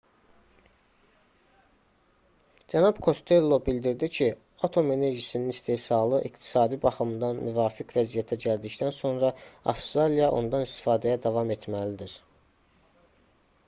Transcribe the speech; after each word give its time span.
cənab 2.73 3.01
kostello 3.07 3.59
bildirdi 3.67 4.07
ki 4.15 4.29
atom 4.69 4.89
enerjisinin 4.95 5.53
istehsalı 5.55 6.21
iqtisadi 6.31 6.79
baxımdan 6.87 7.43
müvafiq 7.51 7.93
vəziyyətə 7.99 8.39
gəldikdən 8.49 8.97
sonra 9.03 9.31
avstraliya 9.77 10.31
ondan 10.41 10.67
istifadəyə 10.71 11.21
davam 11.29 11.53
etməlidir 11.61 12.17